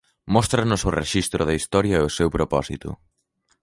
[0.33, 2.89] Móstranos o rexistro da historia e o seu propósito.